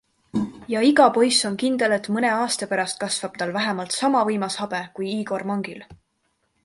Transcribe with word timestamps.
Ja 0.73 0.79
iga 0.91 1.09
poiss 1.17 1.41
on 1.49 1.57
kindel, 1.63 1.93
et 1.97 2.09
mõne 2.15 2.31
aasta 2.37 2.69
pärast 2.71 2.99
kasvab 3.05 3.37
tal 3.43 3.53
vähemalt 3.59 3.99
sama 3.99 4.25
võimas 4.31 4.59
habe 4.65 4.81
kui 4.97 5.13
Igor 5.19 5.47
Mangil. 5.53 5.87